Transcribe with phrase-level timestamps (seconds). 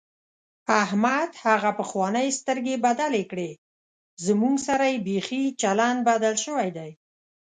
[0.83, 3.51] احمد هغه پخوانۍ سترګې بدلې کړې،
[4.25, 6.91] زموږ سره یې بیخي چلند بدل شوی دی.